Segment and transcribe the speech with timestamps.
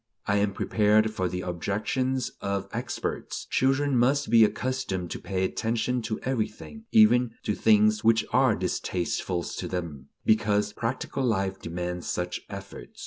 [0.25, 6.01] I am prepared for the objections of "experts." Children must be accustomed to pay attention
[6.01, 12.41] to everything, even to things which are distasteful to them, because practical life demands such
[12.49, 12.99] efforts.